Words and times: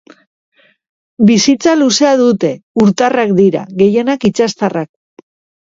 Bizitza 1.31 1.75
luzea 1.83 2.15
dute, 2.23 2.51
urtarrak 2.87 3.37
dira, 3.41 3.63
gehienak 3.83 4.29
itsastarrak. 4.31 4.91